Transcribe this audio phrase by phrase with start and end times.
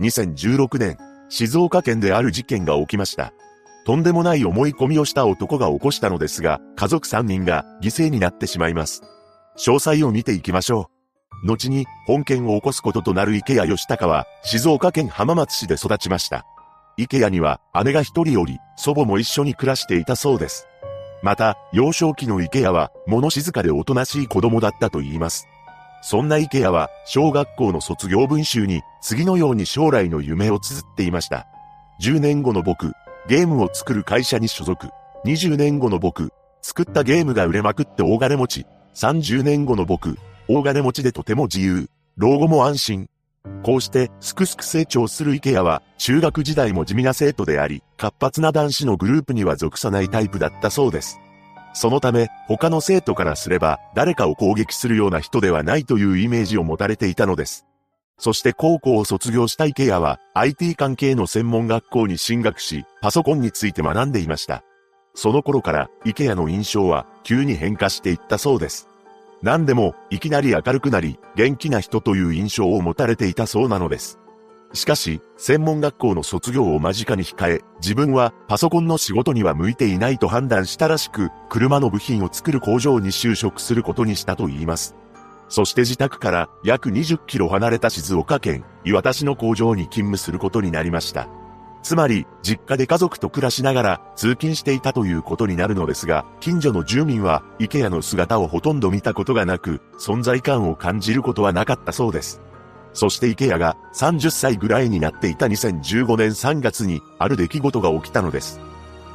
[0.00, 0.96] 2016年、
[1.28, 3.32] 静岡県である事件が起きました。
[3.84, 9.02] とんでもない思い込みをした男が起こしたのですが、家族3人が犠牲になってしまいます。
[9.58, 10.88] 詳細を見ていきましょ
[11.44, 11.46] う。
[11.46, 16.46] 後に本件を起こすこととなる池谷義孝は静岡県浜松市で育ちました。
[16.96, 20.68] 池谷には姉が一人おり、祖母も一緒に暮らしていたそうです。
[21.22, 25.48] また、幼少期の池谷は物静かでおとなしい子供だったと言います。
[26.02, 31.46] そんな池谷は、小学校の卒業文集に、次のように将来の夢を綴っていました。
[32.02, 32.92] 10年後の僕、
[33.28, 34.88] ゲームを作る会社に所属。
[35.24, 38.66] 20年後の僕、作ったゲームが売れまくって大金持ち。
[38.94, 40.18] 30年後の僕、
[40.48, 41.88] 大金持ちでとても自由。
[42.16, 43.08] 老後も安心。
[43.62, 51.20] こうして、すくすく成長する池谷は、中学時代も地味な生徒であり、活発な男子のグループには属さないタイプだったそうです。
[51.74, 57.66] そのため、他の生徒からすれば、誰かを攻撃するような人ではないというイメージを持たれていたのです。
[58.18, 64.62] そして高校を卒業した池谷は、IT 関係の専門学校に進学し、パソコンについて学んでいました。
[65.14, 68.88] その頃から、池谷の印象は、急に変化していったそうです。
[69.42, 74.20] 何でも、いきなり明るくなり、元気な人という印象を持たれていたそうなのです。
[74.74, 84.96] しかし、専門学校の卒業を間近に控え、自分はパソコンの仕事には向いていないと判断したらしく、車の部品を作る工場に就職することにしたと言います。
[85.48, 91.28] そして自宅から約20キロ離れた静岡県、岩田市の工場に勤務することになりました。
[91.82, 102.40] つまり、実家で家族と暮らしながら通勤していたということになるのですが、近所の住民は、池谷の姿をほとんど見たことがなく、存在感を感じることはなかったそうです。
[102.94, 108.60] そして池谷が30歳ぐらいになっていた2015年3月にある出来事が起きたのです。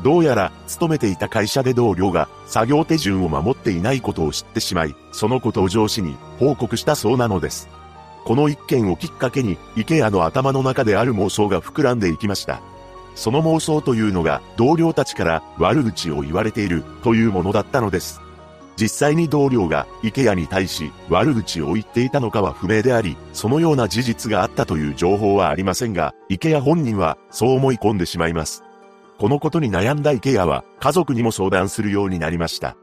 [0.03, 7.67] どうやら勤めていた会社で同僚が作業手順を守っていないことを知ってしまい、そのことを上司に報告したそうなのです。
[8.25, 12.61] この一件をきっかけに池谷の頭の中である妄想が膨らんでいきました。
[13.15, 18.21] その妄想というのが同僚たちから悪口を言われているというものだったのです。
[18.79, 28.63] 実際に同僚が池谷に対し悪口を言っていたのかは不明であり、そのような事実があったという情報はありませんが、池谷本人はそう思い込んでしまいます。
[29.17, 32.77] このことに悩んだ池谷は家族にも相談するようになりました。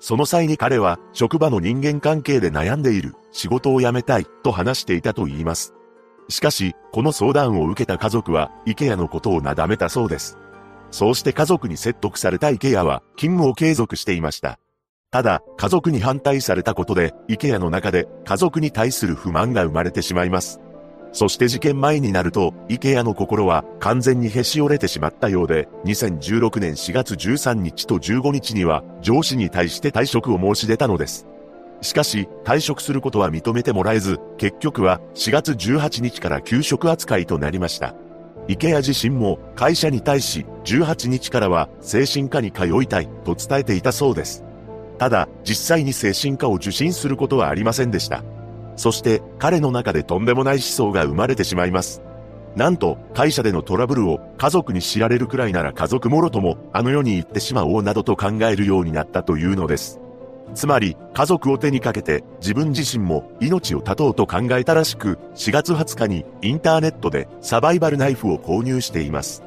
[0.00, 5.74] その際に彼は職場の人間関係で悩んでいる、仕事を辞めたいと話していたと言います。
[6.28, 10.36] しかし、この相談を受けた家族は池谷のことをなだめたそうです。
[10.90, 14.58] そうして家族に説得された池谷は勤務を継続していました。
[15.10, 20.60] ただ、家族に反対されたことで、池谷の中で家族に対する不満が生まれてしまいます。
[21.12, 31.26] そして事件前になると、池谷の心は完全にへし折れてしまったようで、2016年4月13日と15日には、上司に対して退職を申し出たのです。
[31.80, 37.94] しかし、退職することは認めてもらえず、結局は4月18日から休職扱いとなりました。
[38.46, 44.44] 池谷自身も会社に対し18日からは精神科に通いたいと伝えていたそうです。
[44.98, 48.24] ただ、実際に精神科を受診することはありませんでした。
[48.76, 52.02] そして、彼の中でとんでもない思想が生まれてしまいます。
[52.56, 60.00] なんと、会社でのトラブルを家族に知られるくらいなら家族もろとも、あの世に行ってしまおうなどと考えるようになったというのです。
[60.54, 69.42] つまり、家族を手にかけて、自分自身も命を絶とうと考えたらしく、4月20日にインターネットでサバイバルナイフを購入しています。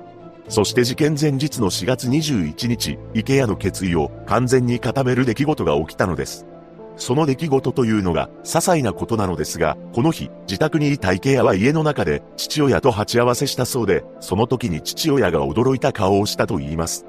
[0.47, 6.45] そして事件前日の4月21日、池谷の決意を完全に固める出来事が起きたのです。
[6.97, 17.05] その出来事というのが、些細なことなのですが、この日、自宅にいた池谷は家の中で父親と鉢合わせしたそうで、その時に父親が驚いた顔をしたと言います。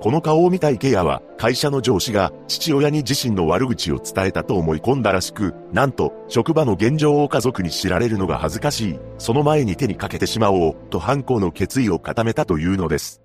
[0.00, 13.20] この顔を見た池谷は、会社の上司が父親に自身の悪口を伝えたと思い込んだらしく、なんと、職場の現状を家族に知られるのが恥ずかしい、その前に手にかけてしまおう、と犯行の決意を固めたというのです。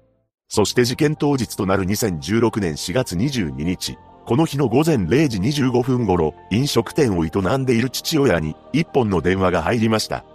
[0.50, 10.26] そして事件当日となる2016年4月22日、この日の午前0時25分頃、飲食店を営んでいる父親に一本の電話が入りました。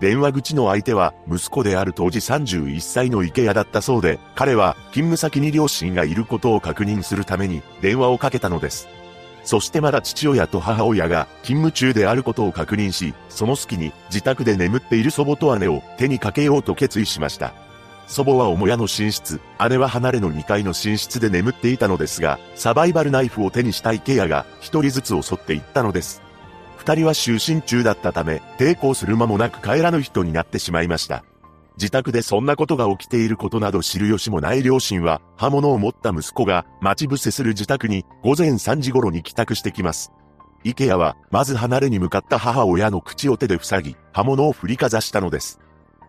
[0.00, 8.88] 電話口の相手は息子である当時31歳の池谷だったそうで、彼は勤務先に両親がいることを確認するために電話をかけたのです。
[9.42, 17.52] そしてまだ父親と母親が勤務中であることを確認し、その隙に自宅で眠っている祖母と姉を手にかけようと決意しました。
[18.06, 26.27] 祖母は母屋の寝室、姉は離れの2階の寝室で眠っていたのですが、サバイバルナイフを手にした池谷が一人ずつ襲っていったのです。
[26.78, 31.24] 二人は就寝中だったため、抵抗する間もなく帰らぬ人になってしまいました。
[31.76, 40.12] 自宅でそんなことが起きていることなど知る由もない両親は、刃物を持った息子が待ち伏せする自宅に午前3時頃に帰宅してきます。
[40.64, 45.60] 池谷は、まず離れに向かった母親の口を手で塞ぎ、刃物を振りかざしたのです。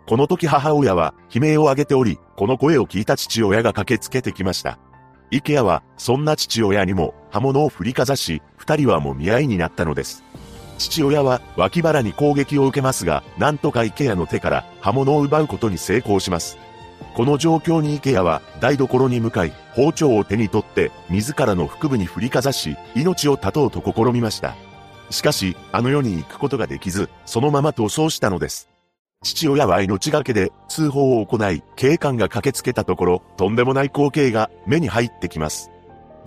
[0.08, 4.80] この時母親は悲鳴を上げており、この声を聞いた父親が駆けつけてきました。
[5.30, 10.24] 池谷は、そんな父親にも刃物を振りかざし、二人はもみ合いになったのです。
[10.80, 16.58] 父親は脇腹に攻撃を受けますが、なんとか池谷の手から刃物を奪うことに成功します。
[17.16, 24.56] この状況に池谷は台所に向かい、包丁を手に取って自らの腹部に振りかざし、命を絶とうと試みました。
[25.10, 28.70] しかし、あの世に行くことができず、そのまま逃走したのです。
[29.22, 35.72] 父親は命がけで通報を行い、警官が駆けつけたところ、とんでもない光景が目に入ってきます。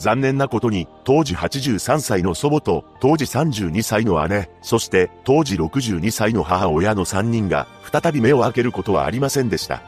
[0.03, 9.81] 残念なことに、当時83歳の祖母と、当時32歳の姉、そして当時62歳の母親の3人が、再び目を開けることはありませんでした。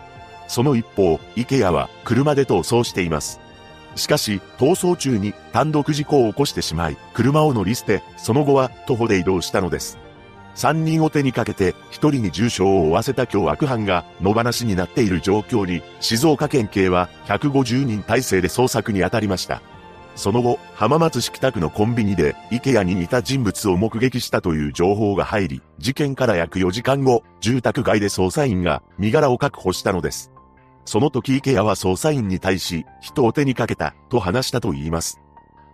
[0.46, 3.40] その一方、池谷は車で逃走しています。
[3.96, 9.98] しかし、逃走中に単独事故を起こしてしまい、車を乗り捨て、その後は徒歩で移動したのです。
[10.54, 19.60] 三人を手にかけて、一人に重傷を負わせた凶悪犯が野放しになっている状況に、静岡県警は150人体制で捜索に当たりました。
[20.14, 30.30] その後、浜松市北区のコンビニで、池谷に似た人物を目撃したという情報が入り、事件から約4時間後、住宅街で捜査員が身柄を確保したのです。
[30.84, 35.20] その時池谷は捜査員に対し、人を手にかけた、と話したと言います。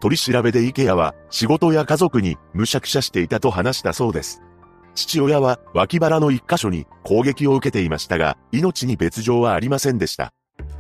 [0.01, 4.43] 取り調べで池谷は、仕事や家族にむしゃくしゃしていたと話したそうです。
[4.95, 10.33] 父親は脇腹の一箇所に攻撃を受けていましたが、命に別状はありませんでした。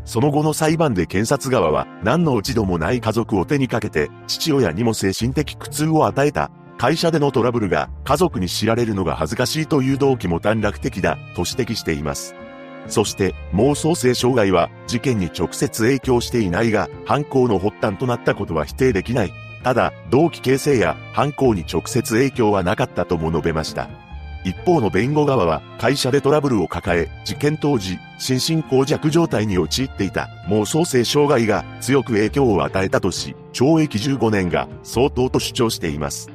[0.04, 6.50] その後の裁判で検察側は何の落ち度もない家族を手にかけて父親にも精神的苦痛を与えた。
[6.78, 12.34] 会社でのトラブルが家族に知られるのが恥ずかしいという動機も短絡的だと指摘しています。
[12.86, 19.32] そして妄想性障害は事件に直接影響していないが犯行の発端となったことは否定できない。
[19.62, 23.90] ただ、動機形成や犯行に直接影響はなかったとも述べました。
[24.44, 36.30] 一方の弁護側は会社でトラブルを抱え、事件当時、心神耗弱状態に陥っていた妄想性障害が強く影響を与えたとし、懲役15年が相当と主張しています。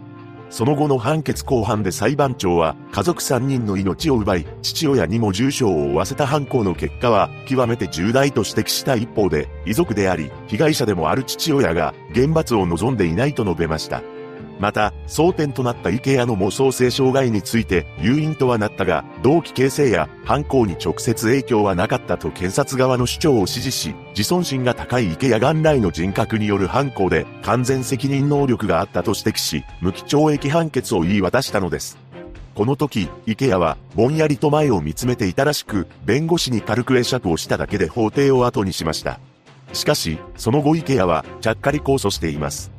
[0.49, 14.01] その後の判決公判で裁判長は家族3人の命を奪い、父親にも重傷を負わせた犯行の結果は極めて重大と指摘した一方で、遺族であり、被害者でもある父親が厳罰を望んでいないと述べました。
[14.59, 31.97] また、争点となった池谷の妄想性障害について、誘引とはなったが、動機形成や犯行に直接影響はなかったと検察側の主張を支持し、自尊心が高い池谷元来の人格による犯行で、完全責任能力があったと指摘し、無期懲役判決を言い渡したのです。
[32.55, 39.19] この時、池谷は、ぼんやりと前を見つめていたらしく、弁護士に軽く会釈をしただけで法廷を後にしました。
[39.73, 42.75] しかし、その後池谷は、ちゃっかり控訴しています。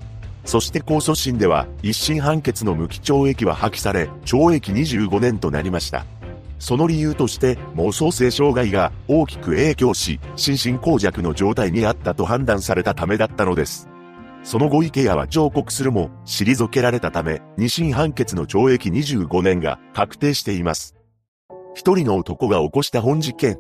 [0.47, 6.07] そして控訴審では一審判決の無期懲役は破棄され、懲役25年となりました。
[6.59, 13.89] その理由として妄想性障害が大きく影響し、心神耗弱の状態にあったと判断されたためだったのです。
[14.45, 20.95] その後池谷は上告するも、退けられたため、二審判決の懲役25年が確定しています。
[21.75, 23.59] 一人の男が起こした本事件。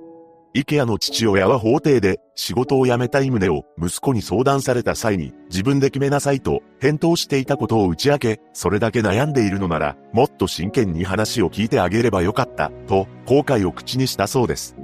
[0.54, 14.76] 池谷の父親は法廷で仕事を辞めたい旨を息子に相談された際に自分で決めなさいと返答していたことを打ち明け、それだけ悩んでいるのならもっと真剣に話を聞いてあげればよかったと後悔を口にしたそうです。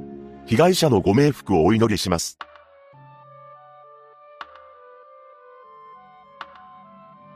[0.47, 2.39] 被害者のご冥福をお祈りします。